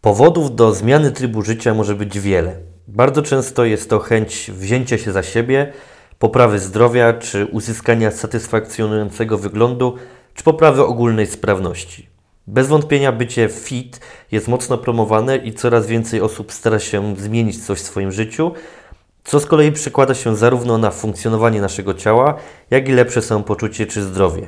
Powodów 0.00 0.56
do 0.56 0.74
zmiany 0.74 1.12
trybu 1.12 1.42
życia 1.42 1.74
może 1.74 1.94
być 1.94 2.20
wiele. 2.20 2.56
Bardzo 2.88 3.22
często 3.22 3.64
jest 3.64 3.90
to 3.90 3.98
chęć 3.98 4.50
wzięcia 4.54 4.98
się 4.98 5.12
za 5.12 5.22
siebie, 5.22 5.72
poprawy 6.18 6.58
zdrowia 6.58 7.12
czy 7.12 7.46
uzyskania 7.46 8.10
satysfakcjonującego 8.10 9.38
wyglądu 9.38 9.94
czy 10.34 10.44
poprawy 10.44 10.84
ogólnej 10.84 11.26
sprawności. 11.26 12.08
Bez 12.46 12.68
wątpienia 12.68 13.12
bycie 13.12 13.48
fit 13.48 14.00
jest 14.32 14.48
mocno 14.48 14.78
promowane 14.78 15.36
i 15.36 15.52
coraz 15.52 15.86
więcej 15.86 16.20
osób 16.20 16.52
stara 16.52 16.78
się 16.78 17.16
zmienić 17.16 17.66
coś 17.66 17.78
w 17.78 17.82
swoim 17.82 18.12
życiu, 18.12 18.52
co 19.24 19.40
z 19.40 19.46
kolei 19.46 19.72
przekłada 19.72 20.14
się 20.14 20.36
zarówno 20.36 20.78
na 20.78 20.90
funkcjonowanie 20.90 21.60
naszego 21.60 21.94
ciała, 21.94 22.34
jak 22.70 22.88
i 22.88 22.92
lepsze 22.92 23.22
samopoczucie 23.22 23.86
czy 23.86 24.02
zdrowie. 24.02 24.46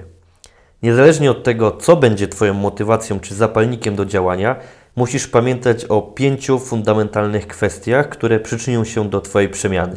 Niezależnie 0.83 1.31
od 1.31 1.43
tego, 1.43 1.71
co 1.71 1.97
będzie 1.97 2.29
Twoją 2.29 2.55
motywacją 2.55 3.21
czy 3.21 3.35
zapalnikiem 3.35 3.97
do 3.97 4.05
działania, 4.05 4.57
musisz 4.97 5.29
pamiętać 5.29 5.85
o 5.85 6.03
pięciu 6.03 6.59
fundamentalnych 6.59 7.47
kwestiach, 7.47 8.09
które 8.09 8.41
przyczynią 8.41 8.85
się 8.85 9.11
do 9.11 9.21
Twojej 9.21 9.49
przemiany. 9.49 9.97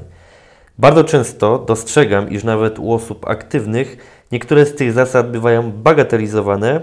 Bardzo 0.77 1.03
często 1.03 1.59
dostrzegam, 1.59 2.29
iż 2.29 2.43
nawet 2.43 2.79
u 2.79 2.93
osób 2.93 3.27
aktywnych 3.27 3.97
niektóre 4.31 4.65
z 4.65 4.75
tych 4.75 4.93
zasad 4.93 5.31
bywają 5.31 5.71
bagatelizowane, 5.71 6.81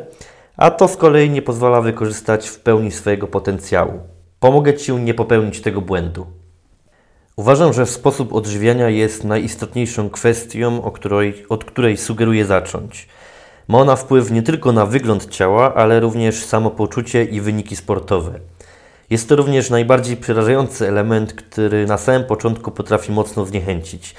a 0.56 0.70
to 0.70 0.88
z 0.88 0.96
kolei 0.96 1.30
nie 1.30 1.42
pozwala 1.42 1.80
wykorzystać 1.80 2.48
w 2.48 2.60
pełni 2.60 2.90
swojego 2.90 3.26
potencjału. 3.26 4.00
Pomogę 4.40 4.74
Ci 4.74 4.92
nie 4.92 5.14
popełnić 5.14 5.60
tego 5.60 5.80
błędu. 5.80 6.26
Uważam, 7.36 7.72
że 7.72 7.86
sposób 7.86 8.32
odżywiania 8.32 8.88
jest 8.88 9.24
najistotniejszą 9.24 10.10
kwestią, 10.10 10.80
której, 10.90 11.44
od 11.48 11.64
której 11.64 11.96
sugeruję 11.96 12.44
zacząć. 12.44 13.08
Ma 13.68 13.78
ona 13.78 13.96
wpływ 13.96 14.30
nie 14.30 14.42
tylko 14.42 14.72
na 14.72 14.86
wygląd 14.86 15.30
ciała, 15.30 15.74
ale 15.74 16.00
również 16.00 16.44
samopoczucie 16.44 17.24
i 17.24 17.40
wyniki 17.40 17.76
sportowe. 17.76 18.38
Jest 19.10 19.28
to 19.28 19.36
również 19.36 19.70
najbardziej 19.70 20.16
przerażający 20.16 20.88
element, 20.88 21.32
który 21.32 21.86
na 21.86 21.98
samym 21.98 22.24
początku 22.24 22.70
potrafi 22.70 23.12
mocno 23.12 23.46
zniechęcić. 23.46 24.14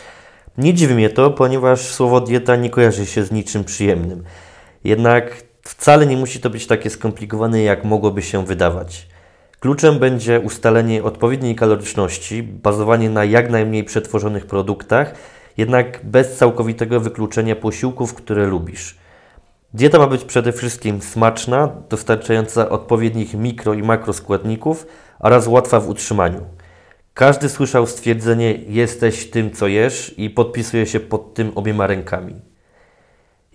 Nie 0.57 0.73
dziwi 0.73 0.93
mnie 0.93 1.09
to, 1.09 1.31
ponieważ 1.31 1.81
słowo 1.81 2.21
dieta 2.21 2.55
nie 2.55 2.69
kojarzy 2.69 3.05
się 3.05 3.23
z 3.23 3.31
niczym 3.31 3.63
przyjemnym. 3.63 4.23
Jednak 4.83 5.43
wcale 5.63 6.05
nie 6.05 6.17
musi 6.17 6.39
to 6.39 6.49
być 6.49 6.67
takie 6.67 6.89
skomplikowane, 6.89 7.61
jak 7.61 7.83
mogłoby 7.85 8.21
się 8.21 8.45
wydawać. 8.45 9.07
Kluczem 9.59 9.99
będzie 9.99 10.39
ustalenie 10.39 11.03
odpowiedniej 11.03 11.55
kaloryczności, 11.55 12.43
bazowanie 12.43 13.09
na 13.09 13.25
jak 13.25 13.49
najmniej 13.49 13.83
przetworzonych 13.83 14.45
produktach, 14.45 15.13
jednak 15.57 16.05
bez 16.05 16.37
całkowitego 16.37 16.99
wykluczenia 16.99 17.55
posiłków, 17.55 18.13
które 18.13 18.45
lubisz. 18.45 19.02
Dieta 19.73 19.99
ma 19.99 20.07
być 20.07 20.23
przede 20.23 20.51
wszystkim 20.51 21.01
smaczna, 21.01 21.69
dostarczająca 21.89 22.69
odpowiednich 22.69 23.33
mikro 23.33 23.73
i 23.73 23.83
makroskładników 23.83 24.87
oraz 25.19 25.47
łatwa 25.47 25.79
w 25.79 25.89
utrzymaniu. 25.89 26.41
Każdy 27.13 27.49
słyszał 27.49 27.87
stwierdzenie 27.87 28.53
jesteś 28.53 29.29
tym, 29.29 29.51
co 29.51 29.67
jesz 29.67 30.13
i 30.17 30.29
podpisuje 30.29 30.85
się 30.85 30.99
pod 30.99 31.33
tym 31.33 31.51
obiema 31.55 31.87
rękami. 31.87 32.35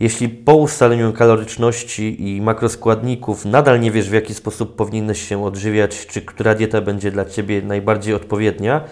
Jeśli 0.01 0.29
po 0.29 0.55
ustaleniu 0.55 1.13
kaloryczności 1.13 2.29
i 2.29 2.41
makroskładników 2.41 3.45
nadal 3.45 3.81
nie 3.81 3.91
wiesz, 3.91 4.11
w 4.11 4.15
jaki 4.15 4.35
sposób 4.35 4.77
powinieneś 4.77 5.29
się 5.29 5.45
odżywiać, 5.45 6.07
czy 6.07 6.23
która 6.23 6.55
dieta 6.55 6.81
będzie 6.81 7.11
dla 7.11 7.25
Ciebie 7.25 7.63
najbardziej 7.63 8.15
odpowiednia, 8.15 8.85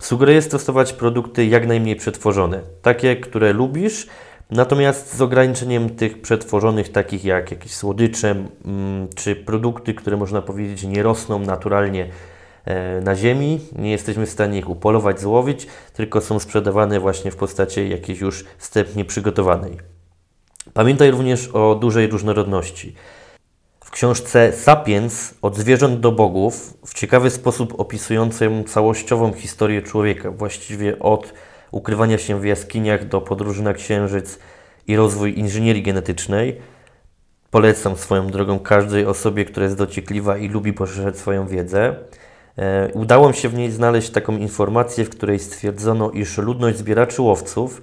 sugeruję 0.00 0.42
stosować 0.42 0.92
produkty 0.92 1.46
jak 1.46 1.66
najmniej 1.66 1.96
przetworzone, 1.96 2.60
takie, 2.82 3.16
które 3.16 3.52
lubisz, 3.52 4.06
natomiast 4.50 5.16
z 5.16 5.20
ograniczeniem 5.20 5.90
tych 5.90 6.20
przetworzonych, 6.20 6.92
takich 6.92 7.24
jak 7.24 7.50
jakieś 7.50 7.74
słodycze, 7.74 8.30
mm, 8.30 9.08
czy 9.14 9.36
produkty, 9.36 9.94
które 9.94 10.16
można 10.16 10.42
powiedzieć 10.42 10.82
nie 10.82 11.02
rosną 11.02 11.38
naturalnie 11.38 12.08
e, 12.64 13.00
na 13.00 13.16
ziemi, 13.16 13.60
nie 13.76 13.90
jesteśmy 13.90 14.26
w 14.26 14.30
stanie 14.30 14.58
ich 14.58 14.70
upolować, 14.70 15.20
złowić, 15.20 15.66
tylko 15.92 16.20
są 16.20 16.38
sprzedawane 16.38 17.00
właśnie 17.00 17.30
w 17.30 17.36
postaci 17.36 17.88
jakiejś 17.88 18.20
już 18.20 18.44
wstępnie 18.58 19.04
przygotowanej. 19.04 19.78
Pamiętaj 20.72 21.10
również 21.10 21.48
o 21.48 21.74
dużej 21.74 22.06
różnorodności. 22.06 22.94
W 23.84 23.90
książce 23.90 24.52
Sapiens 24.52 25.34
od 25.42 25.56
zwierząt 25.56 26.00
do 26.00 26.12
bogów 26.12 26.74
w 26.86 26.94
ciekawy 26.94 27.30
sposób 27.30 27.80
opisującym 27.80 28.64
całościową 28.64 29.32
historię 29.32 29.82
człowieka, 29.82 30.30
właściwie 30.30 30.98
od 30.98 31.32
ukrywania 31.70 32.18
się 32.18 32.40
w 32.40 32.44
jaskiniach 32.44 33.08
do 33.08 33.20
podróży 33.20 33.62
na 33.62 33.74
księżyc 33.74 34.38
i 34.86 34.96
rozwój 34.96 35.38
inżynierii 35.38 35.82
genetycznej. 35.82 36.60
Polecam 37.50 37.96
swoją 37.96 38.26
drogą 38.26 38.58
każdej 38.58 39.06
osobie, 39.06 39.44
która 39.44 39.64
jest 39.64 39.76
dociekliwa 39.76 40.38
i 40.38 40.48
lubi 40.48 40.72
poszerzać 40.72 41.18
swoją 41.18 41.46
wiedzę. 41.46 41.96
E, 42.58 42.90
udało 42.94 43.28
mi 43.28 43.34
się 43.34 43.48
w 43.48 43.54
niej 43.54 43.70
znaleźć 43.70 44.10
taką 44.10 44.36
informację, 44.36 45.04
w 45.04 45.10
której 45.10 45.38
stwierdzono, 45.38 46.10
iż 46.10 46.38
ludność 46.38 46.78
zbieraczy 46.78 47.22
łowców 47.22 47.82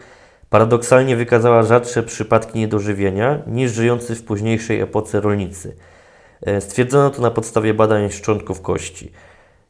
paradoksalnie 0.50 1.16
wykazała 1.16 1.63
rzadsze 1.63 2.03
przypadki 2.03 2.59
niedożywienia 2.59 3.40
niż 3.47 3.72
żyjący 3.72 4.16
w 4.16 4.23
późniejszej 4.23 4.81
epoce 4.81 5.22
rolnicy. 5.22 5.75
E, 6.41 6.62
stwierdzono 6.62 7.09
to 7.09 7.22
na 7.22 7.31
podstawie 7.31 7.73
badań 7.73 8.09
szczątków 8.09 8.62
kości. 8.62 9.12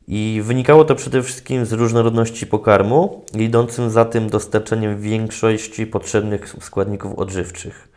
I 0.07 0.41
wynikało 0.43 0.85
to 0.85 0.95
przede 0.95 1.23
wszystkim 1.23 1.65
z 1.65 1.73
różnorodności 1.73 2.47
pokarmu, 2.47 3.25
idącym 3.33 3.89
za 3.89 4.05
tym 4.05 4.29
dostarczeniem 4.29 5.01
większości 5.01 5.87
potrzebnych 5.87 6.49
składników 6.61 7.19
odżywczych. 7.19 7.87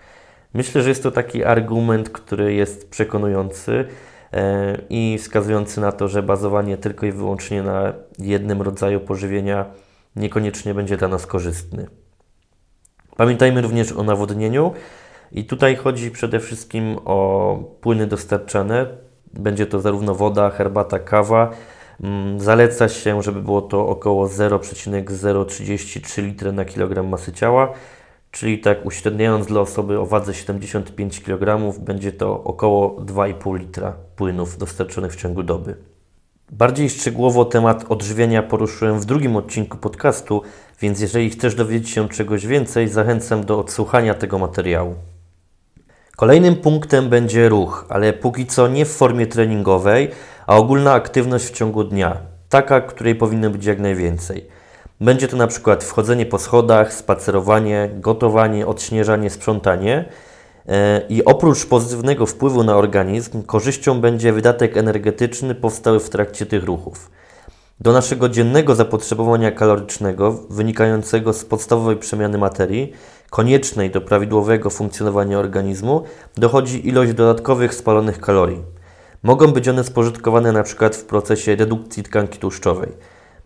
Myślę, 0.54 0.82
że 0.82 0.88
jest 0.88 1.02
to 1.02 1.10
taki 1.10 1.44
argument, 1.44 2.10
który 2.10 2.54
jest 2.54 2.90
przekonujący 2.90 3.84
e, 4.32 4.78
i 4.90 5.18
wskazujący 5.18 5.80
na 5.80 5.92
to, 5.92 6.08
że 6.08 6.22
bazowanie 6.22 6.76
tylko 6.76 7.06
i 7.06 7.12
wyłącznie 7.12 7.62
na 7.62 7.92
jednym 8.18 8.62
rodzaju 8.62 9.00
pożywienia 9.00 9.64
niekoniecznie 10.16 10.74
będzie 10.74 10.96
dla 10.96 11.08
nas 11.08 11.26
korzystny. 11.26 11.86
Pamiętajmy 13.16 13.60
również 13.60 13.92
o 13.92 14.02
nawodnieniu 14.02 14.72
i 15.32 15.44
tutaj 15.44 15.76
chodzi 15.76 16.10
przede 16.10 16.40
wszystkim 16.40 16.96
o 17.04 17.58
płyny 17.80 18.06
dostarczane. 18.06 18.86
Będzie 19.34 19.66
to 19.66 19.80
zarówno 19.80 20.14
woda, 20.14 20.50
herbata, 20.50 20.98
kawa. 20.98 21.50
Mm, 22.02 22.40
zaleca 22.40 22.88
się, 22.88 23.22
żeby 23.22 23.42
było 23.42 23.62
to 23.62 23.88
około 23.88 24.28
0,033 24.28 26.22
litry 26.22 26.52
na 26.52 26.64
kilogram 26.64 27.08
masy 27.08 27.32
ciała, 27.32 27.72
czyli 28.30 28.58
tak 28.58 28.86
uśredniając 28.86 29.46
dla 29.46 29.60
osoby 29.60 29.98
o 30.00 30.06
wadze 30.06 30.34
75 30.34 31.20
kg, 31.20 31.72
będzie 31.80 32.12
to 32.12 32.44
około 32.44 33.00
2,5 33.00 33.58
litra 33.58 33.92
płynów 34.16 34.58
dostarczonych 34.58 35.12
w 35.12 35.16
ciągu 35.16 35.42
doby. 35.42 35.76
Bardziej 36.52 36.90
szczegółowo 36.90 37.44
temat 37.44 37.84
odżywiania 37.88 38.42
poruszyłem 38.42 39.00
w 39.00 39.04
drugim 39.04 39.36
odcinku 39.36 39.76
podcastu, 39.76 40.42
więc 40.80 41.00
jeżeli 41.00 41.30
chcesz 41.30 41.54
dowiedzieć 41.54 41.90
się 41.90 42.08
czegoś 42.08 42.46
więcej, 42.46 42.88
zachęcam 42.88 43.44
do 43.44 43.58
odsłuchania 43.58 44.14
tego 44.14 44.38
materiału. 44.38 44.94
Kolejnym 46.18 46.56
punktem 46.56 47.08
będzie 47.08 47.48
ruch, 47.48 47.86
ale 47.88 48.12
póki 48.12 48.46
co 48.46 48.68
nie 48.68 48.84
w 48.84 48.92
formie 48.92 49.26
treningowej, 49.26 50.10
a 50.46 50.56
ogólna 50.56 50.92
aktywność 50.92 51.44
w 51.44 51.50
ciągu 51.50 51.84
dnia, 51.84 52.16
taka, 52.48 52.80
której 52.80 53.14
powinno 53.14 53.50
być 53.50 53.64
jak 53.64 53.78
najwięcej. 53.78 54.46
Będzie 55.00 55.28
to 55.28 55.36
na 55.36 55.46
przykład 55.46 55.84
wchodzenie 55.84 56.26
po 56.26 56.38
schodach, 56.38 56.92
spacerowanie, 56.92 57.90
gotowanie, 57.94 58.66
odśnieżanie, 58.66 59.30
sprzątanie. 59.30 60.04
E, 60.68 61.02
I 61.08 61.24
oprócz 61.24 61.66
pozytywnego 61.66 62.26
wpływu 62.26 62.64
na 62.64 62.76
organizm, 62.76 63.42
korzyścią 63.42 64.00
będzie 64.00 64.32
wydatek 64.32 64.76
energetyczny 64.76 65.54
powstały 65.54 66.00
w 66.00 66.10
trakcie 66.10 66.46
tych 66.46 66.64
ruchów. 66.64 67.10
Do 67.80 67.92
naszego 67.92 68.28
dziennego 68.28 68.74
zapotrzebowania 68.74 69.50
kalorycznego, 69.50 70.32
wynikającego 70.50 71.32
z 71.32 71.44
podstawowej 71.44 71.96
przemiany 71.96 72.38
materii, 72.38 72.92
koniecznej 73.30 73.90
do 73.90 74.00
prawidłowego 74.00 74.70
funkcjonowania 74.70 75.38
organizmu, 75.38 76.04
dochodzi 76.36 76.88
ilość 76.88 77.12
dodatkowych 77.12 77.74
spalonych 77.74 78.20
kalorii. 78.20 78.62
Mogą 79.22 79.46
być 79.46 79.68
one 79.68 79.84
spożytkowane 79.84 80.48
np. 80.48 80.90
w 80.90 81.04
procesie 81.04 81.56
redukcji 81.56 82.02
tkanki 82.02 82.38
tłuszczowej. 82.38 82.92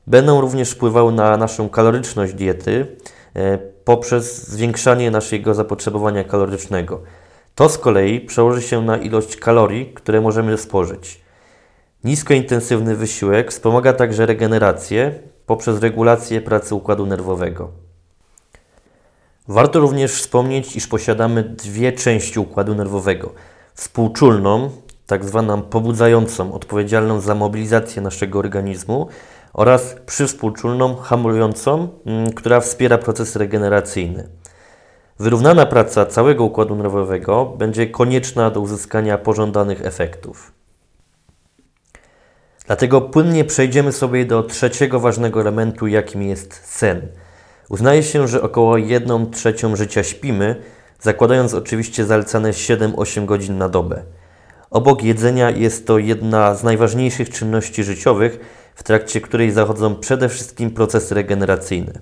Będą 0.07 0.41
również 0.41 0.71
wpływały 0.71 1.13
na 1.13 1.37
naszą 1.37 1.69
kaloryczność 1.69 2.35
diety 2.35 2.97
e, 3.35 3.59
poprzez 3.59 4.49
zwiększanie 4.49 5.11
naszego 5.11 5.55
zapotrzebowania 5.55 6.25
kalorycznego. 6.25 7.01
To 7.55 7.69
z 7.69 7.79
kolei 7.79 8.21
przełoży 8.21 8.63
się 8.63 8.83
na 8.83 8.97
ilość 8.97 9.37
kalorii, 9.37 9.93
które 9.95 10.21
możemy 10.21 10.59
spożyć. 10.59 11.21
Niskointensywny 12.05 12.97
wysiłek 12.97 13.51
wspomaga 13.51 13.93
także 13.93 14.27
regenerację 14.27 15.15
poprzez 15.47 15.81
regulację 15.81 16.41
pracy 16.41 16.75
układu 16.75 17.07
nerwowego. 17.07 17.82
Warto 19.53 19.81
również 19.81 20.13
wspomnieć, 20.13 20.77
iż 20.77 20.87
posiadamy 20.87 21.43
dwie 21.43 21.93
części 21.93 22.41
układu 22.41 22.75
nerwowego: 22.75 23.33
współczulną, 23.75 24.71
tak 25.07 25.25
zwaną 25.25 25.63
pobudzającą, 25.63 26.53
odpowiedzialną 26.53 27.21
za 27.21 27.35
mobilizację 27.35 28.03
naszego 28.03 28.39
organizmu, 28.39 29.09
oraz 29.53 29.97
przywspółczulną, 30.07 30.97
hamulującą, 30.97 31.89
mm, 32.07 32.33
która 32.33 32.61
wspiera 32.61 32.99
proces 32.99 33.37
regeneracyjny. 33.37 34.29
Wyrównana 35.19 35.67
praca 35.67 36.07
całego 36.07 36.45
układu 36.45 36.75
nerwowego 36.75 37.47
będzie 37.59 37.87
konieczna 37.87 38.51
do 38.51 38.61
uzyskania 38.61 39.19
pożądanych 39.19 39.87
efektów. 39.87 40.53
Dlatego 42.67 43.01
płynnie 43.01 43.45
przejdziemy 43.45 43.93
sobie 43.93 44.25
do 44.25 44.43
trzeciego 44.43 45.01
ważnego 45.01 45.41
elementu, 45.41 45.87
jakim 45.87 46.23
jest 46.23 46.61
sen. 46.65 47.09
Uznaje 47.69 48.03
się, 48.03 48.29
że 48.29 48.43
około 48.43 48.77
1 48.77 49.31
trzecią 49.31 49.77
życia 49.77 50.03
śpimy, 50.03 50.57
zakładając 51.01 51.55
oczywiście 51.55 52.05
zalecane 52.05 52.51
7-8 52.51 53.25
godzin 53.25 53.59
na 53.59 53.69
dobę. 53.69 54.03
Obok 54.71 55.03
jedzenia 55.03 55.51
jest 55.51 55.87
to 55.87 55.99
jedna 55.99 56.55
z 56.55 56.63
najważniejszych 56.65 57.31
czynności 57.31 57.85
życiowych, 57.85 58.39
w 58.75 58.83
trakcie 58.83 59.21
której 59.21 59.51
zachodzą 59.51 59.97
przede 59.97 60.29
wszystkim 60.29 60.71
procesy 60.71 61.15
regeneracyjne. 61.15 61.93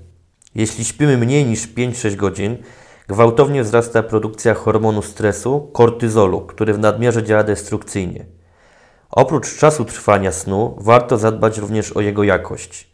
Jeśli 0.55 0.85
śpimy 0.85 1.17
mniej 1.17 1.45
niż 1.45 1.69
5-6 1.69 2.17
godzin, 2.17 2.57
gwałtownie 3.09 3.63
wzrasta 3.63 4.03
produkcja 4.03 4.55
hormonu 4.55 5.03
stresu, 5.03 5.71
kortyzolu, 5.73 6.41
który 6.41 6.75
w 6.75 6.79
nadmiarze 6.79 7.23
działa 7.23 7.43
destrukcyjnie. 7.43 8.25
Oprócz 9.11 9.57
czasu 9.59 9.85
trwania 9.85 10.33
snu, 10.33 10.77
warto 10.81 11.19
zadbać 11.19 11.59
również 11.59 11.93
o 11.93 12.01
jego 12.01 12.25
jakość. 12.25 12.90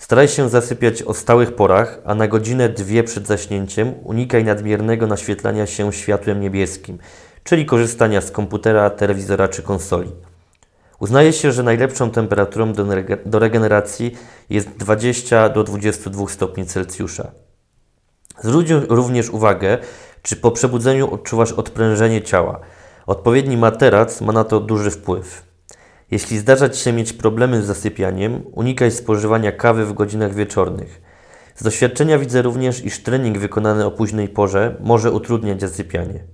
Staraj 0.00 0.28
się 0.28 0.48
zasypiać 0.48 1.02
o 1.02 1.14
stałych 1.14 1.54
porach, 1.54 1.98
a 2.04 2.14
na 2.14 2.28
godzinę 2.28 2.68
dwie 2.68 3.04
przed 3.04 3.26
zaśnięciem 3.26 3.94
unikaj 4.04 4.44
nadmiernego 4.44 5.06
naświetlania 5.06 5.66
się 5.66 5.92
światłem 5.92 6.40
niebieskim, 6.40 6.98
czyli 7.44 7.66
korzystania 7.66 8.20
z 8.20 8.30
komputera, 8.30 8.90
telewizora 8.90 9.48
czy 9.48 9.62
konsoli. 9.62 10.10
Uznaje 10.98 11.32
się, 11.32 11.52
że 11.52 11.62
najlepszą 11.62 12.10
temperaturą 12.10 12.72
do, 13.26 13.38
regeneracji 13.38 14.16
jest 14.50 14.68
20 14.68 15.48
do 15.48 15.64
22 15.64 16.28
stopni 16.28 16.66
Celsjusza. 16.66 17.30
Zwróć 18.42 18.70
również 18.88 19.30
uwagę, 19.30 19.78
czy 20.22 20.36
po 20.36 20.50
przebudzeniu 20.50 21.14
odczuwasz 21.14 21.52
odprężenie 21.52 22.22
ciała. 22.22 22.60
Odpowiedni 23.06 23.56
materac 23.56 24.20
ma 24.20 24.32
na 24.32 24.44
to 24.44 24.60
duży 24.60 24.90
wpływ. 24.90 25.49
Jeśli 26.10 26.38
zdarza 26.38 26.68
Ci 26.68 26.80
się 26.80 26.92
mieć 26.92 27.12
problemy 27.12 27.62
z 27.62 27.66
zasypianiem, 27.66 28.42
unikaj 28.52 28.90
spożywania 28.90 29.52
kawy 29.52 29.86
w 29.86 29.92
godzinach 29.92 30.34
wieczornych. 30.34 31.02
Z 31.54 31.62
doświadczenia 31.62 32.18
widzę 32.18 32.42
również, 32.42 32.84
iż 32.84 33.02
trening 33.02 33.38
wykonany 33.38 33.86
o 33.86 33.90
późnej 33.90 34.28
porze 34.28 34.76
może 34.80 35.12
utrudniać 35.12 35.60
zasypianie. 35.60 36.24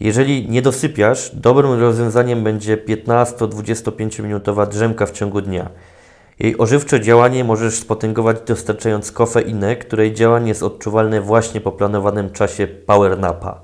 Jeżeli 0.00 0.50
nie 0.50 0.62
dosypiasz, 0.62 1.30
dobrym 1.34 1.80
rozwiązaniem 1.80 2.44
będzie 2.44 2.76
15-25 2.76 4.22
minutowa 4.22 4.66
drzemka 4.66 5.06
w 5.06 5.10
ciągu 5.10 5.40
dnia. 5.40 5.70
Jej 6.38 6.58
ożywcze 6.58 7.00
działanie 7.00 7.44
możesz 7.44 7.74
spotęgować 7.74 8.36
dostarczając 8.46 9.12
kofeinę, 9.12 9.76
której 9.76 10.14
działanie 10.14 10.48
jest 10.48 10.62
odczuwalne 10.62 11.20
właśnie 11.20 11.60
po 11.60 11.72
planowanym 11.72 12.30
czasie 12.30 12.66
power 12.66 13.18
napa, 13.18 13.60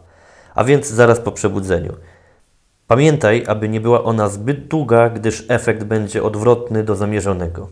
a 0.55 0.65
więc 0.65 0.87
zaraz 0.87 1.21
po 1.21 1.33
przebudzeniu. 1.33 1.93
Pamiętaj, 2.89 3.45
aby 3.47 3.69
nie 3.69 3.81
była 3.81 4.05
ona 4.05 4.29
zbyt 4.29 4.69
długa, 4.69 5.11
gdyż 5.11 5.45
efekt 5.49 5.85
będzie 5.85 6.23
odwrotny 6.23 6.85
do 6.85 6.97
zamierzonego. 6.97 7.69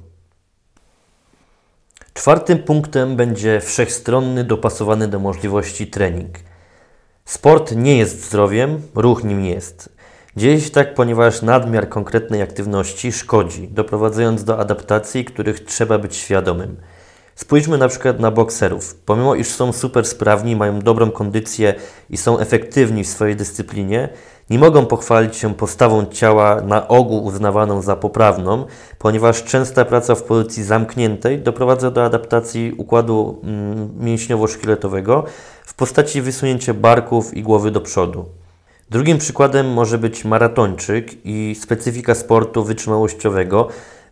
Czwartym 2.15 2.59
punktem 2.59 3.17
będzie 3.17 3.61
wszechstronny, 3.61 4.45
dopasowany 4.45 5.09
do 5.09 5.19
możliwości 5.19 5.87
trening. 5.87 6.39
Sport 7.25 7.73
nie 7.77 7.99
jest 7.99 8.25
zdrowiem, 8.25 8.83
ruch 8.95 9.25
nim 9.25 9.45
jest. 9.45 9.97
Dzieje 10.37 10.61
się 10.61 10.71
tak, 10.71 10.95
ponieważ 10.95 11.43
nadmiar 11.43 11.89
konkretnej 11.89 12.43
aktywności 12.43 13.13
szkodzi, 13.13 13.69
doprowadzając 13.69 14.45
do 14.45 14.59
adaptacji, 14.59 15.25
których 15.25 15.65
trzeba 15.65 15.99
być 15.99 16.17
świadomym. 16.17 16.77
Spójrzmy 17.37 17.79
na 17.79 17.89
przykład 17.89 18.21
na 18.21 18.31
bokserów. 18.31 18.95
Pomimo 18.95 19.35
iż 19.35 19.49
są 19.49 19.73
super 19.73 20.07
sprawni, 20.07 20.57
mają 20.57 20.81
dobrą 20.81 21.11
kondycję 21.11 21.75
i 22.11 22.17
są 22.17 22.39
efektywni 22.39 23.05
w 23.05 23.09
swojej 23.09 23.37
dyscyplinie, 23.37 24.09
nie 24.51 24.59
mogą 24.59 24.87
pochwalić 24.87 25.37
się 25.37 25.55
postawą 25.55 26.07
ciała 26.07 26.61
na 26.61 26.89
ogół 26.89 27.25
uznawaną 27.25 27.83
za 27.83 27.97
poprawną, 27.97 28.65
ponieważ 28.99 29.45
częsta 29.45 29.85
praca 29.85 30.15
w 30.15 30.23
pozycji 30.23 30.65
zamkniętej 30.65 31.39
doprowadza 31.39 31.91
do 31.91 32.05
adaptacji 32.05 32.75
układu 32.77 33.41
mm, 33.43 33.89
mięśniowo-szkieletowego 34.01 35.23
w 35.65 35.75
postaci 35.75 36.23
wysunięcia 36.23 36.75
barków 36.75 37.37
i 37.37 37.43
głowy 37.43 37.71
do 37.71 37.81
przodu. 37.81 38.25
Drugim 38.91 39.19
przykładem 39.19 39.73
może 39.73 39.99
być 39.99 40.25
maratończyk 40.25 41.11
i 41.25 41.57
specyfika 41.61 42.15
sportu 42.15 42.65
wytrzymałościowego, 42.65 43.69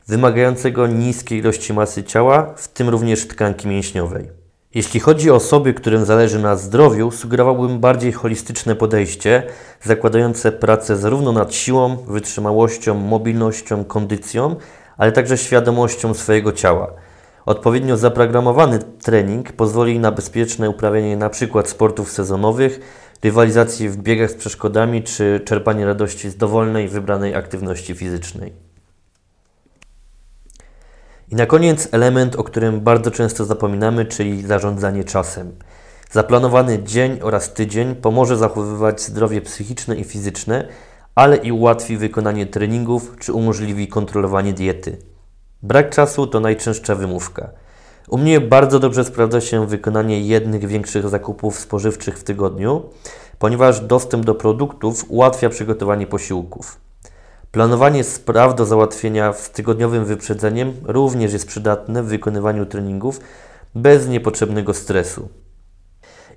wymagającego 0.09 0.87
niskiej 0.87 1.39
ilości 1.39 1.73
masy 1.73 2.05
ciała, 2.05 2.55
w 2.57 2.69
tym 2.69 2.89
również 2.89 3.29
tkanki 3.29 3.69
mięśniowej. 3.69 4.43
Jeśli 4.75 5.01
chodzi 5.01 5.31
o 5.31 5.35
osoby, 5.35 5.75
którym 5.75 6.05
zależy 6.05 6.39
na 6.39 6.57
zdrowiu, 6.57 7.11
sugerowałbym 7.11 7.81
bardziej 7.81 8.13
holistyczne 8.13 8.75
podejście, 8.75 9.43
zakładające 9.83 10.53
pracę 10.53 10.97
zarówno 10.97 11.33
nad 11.33 11.55
siłą, 11.55 11.97
wytrzymałością, 11.97 12.95
mobilnością, 12.95 13.85
kondycją, 13.85 14.57
ale 14.97 15.13
także 15.13 15.39
świadomością 15.39 16.15
swojego 16.15 16.53
ciała. 16.53 16.93
Odpowiednio 17.47 17.97
zaprogramowany 17.97 18.79
trening 18.79 19.53
pozwoli 19.53 19.99
na 19.99 20.13
bezpieczne 20.13 20.71
uprawianie 20.71 21.13
np. 21.13 21.63
sportów 21.65 22.11
sezonowych, 22.11 22.81
rywalizacji 23.23 23.89
w 23.89 23.97
biegach 23.97 24.31
z 24.31 24.35
przeszkodami 24.35 25.03
czy 25.03 25.41
czerpanie 25.45 25.87
radości 25.87 26.31
z 26.31 26.37
dowolnej, 26.37 26.89
wybranej 26.89 27.35
aktywności 27.35 27.95
fizycznej. 27.95 28.62
I 31.33 31.35
na 31.35 31.47
koniec 31.47 31.89
element, 31.93 32.37
o 32.37 32.45
którym 32.45 32.81
bardzo 32.81 33.11
często 33.11 33.45
zapominamy, 33.45 34.05
czyli 34.05 34.47
zarządzanie 34.47 35.05
czasem. 35.05 35.53
Zaplanowany 36.11 36.83
dzień 36.83 37.19
oraz 37.23 37.55
tydzień 37.55 37.95
pomoże 37.95 38.37
zachowywać 38.37 39.03
zdrowie 39.03 39.41
psychiczne 39.41 39.97
i 39.97 40.05
fizyczne, 40.05 40.69
ale 41.15 41.37
i 41.37 41.53
ułatwi 41.53 41.97
wykonanie 41.97 42.47
treningów 42.47 43.17
czy 43.19 43.33
umożliwi 43.33 43.89
kontrolowanie 43.89 44.53
diety. 44.53 44.97
Brak 45.63 45.91
czasu 45.91 46.27
to 46.27 46.41
najczęstsza 46.41 46.95
wymówka. 46.95 47.51
U 48.09 48.19
mnie 48.19 48.41
bardzo 48.41 48.79
dobrze 48.79 49.05
sprawdza 49.05 49.41
się 49.41 49.67
wykonanie 49.67 50.21
jednych 50.21 50.67
większych 50.67 51.09
zakupów 51.09 51.59
spożywczych 51.59 52.19
w 52.19 52.25
tygodniu, 52.25 52.83
ponieważ 53.39 53.81
dostęp 53.81 54.25
do 54.25 54.35
produktów 54.35 55.05
ułatwia 55.09 55.49
przygotowanie 55.49 56.07
posiłków. 56.07 56.81
Planowanie 57.53 58.05
spraw 58.05 58.55
do 58.55 58.67
załatwienia 58.67 59.33
z 59.33 59.51
tygodniowym 59.51 60.05
wyprzedzeniem 60.05 60.75
również 60.85 61.33
jest 61.33 61.47
przydatne 61.47 62.03
w 62.03 62.07
wykonywaniu 62.07 62.67
treningów 62.67 63.21
bez 63.75 64.09
niepotrzebnego 64.09 64.75
stresu. 64.75 65.29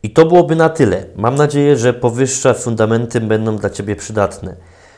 I 0.03 0.09
to 0.09 0.25
byłoby 0.25 0.55
na 0.55 0.69
tyle. 0.69 1.05
Mam 1.15 1.35
nadzieję, 1.35 1.77
że 1.77 1.93
powyższe 1.93 2.53
fundamenty 2.53 3.21
będą 3.21 3.57
dla 3.57 3.69
Ciebie 3.69 3.95
przydatne. 3.95 4.55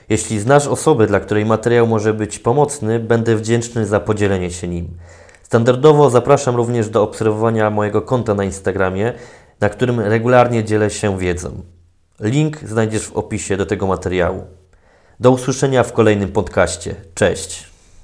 Jeśli 0.09 0.39
znasz 0.39 0.67
osobę, 0.67 1.07
dla 1.07 1.19
której 1.19 1.45
materiał 1.45 1.87
może 1.87 2.13
być 2.13 2.39
pomocny, 2.39 2.99
będę 2.99 3.35
wdzięczny 3.35 3.85
za 3.85 3.99
podzielenie 3.99 4.51
się 4.51 4.67
nim. 4.67 4.97
Standardowo 5.43 6.09
zapraszam 6.09 6.55
również 6.55 6.89
do 6.89 7.03
obserwowania 7.03 7.69
mojego 7.69 8.01
konta 8.01 8.33
na 8.33 8.43
Instagramie, 8.43 9.13
na 9.59 9.69
którym 9.69 9.99
regularnie 9.99 10.63
dzielę 10.63 10.89
się 10.89 11.17
wiedzą. 11.17 11.61
Link 12.19 12.59
znajdziesz 12.59 13.07
w 13.07 13.17
opisie 13.17 13.57
do 13.57 13.65
tego 13.65 13.87
materiału. 13.87 14.43
Do 15.19 15.31
usłyszenia 15.31 15.83
w 15.83 15.93
kolejnym 15.93 16.31
podcaście. 16.31 16.95
Cześć! 17.15 17.76